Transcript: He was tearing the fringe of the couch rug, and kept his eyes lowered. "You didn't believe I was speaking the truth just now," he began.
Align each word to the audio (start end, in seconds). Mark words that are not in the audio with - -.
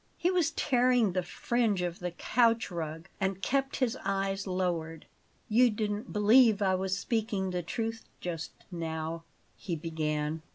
He 0.17 0.31
was 0.31 0.49
tearing 0.49 1.11
the 1.13 1.21
fringe 1.21 1.83
of 1.83 1.99
the 1.99 2.09
couch 2.09 2.71
rug, 2.71 3.07
and 3.19 3.39
kept 3.39 3.75
his 3.75 3.95
eyes 4.03 4.47
lowered. 4.47 5.05
"You 5.47 5.69
didn't 5.69 6.11
believe 6.11 6.59
I 6.59 6.73
was 6.73 6.97
speaking 6.97 7.51
the 7.51 7.61
truth 7.61 8.05
just 8.19 8.53
now," 8.71 9.25
he 9.55 9.75
began. 9.75 10.41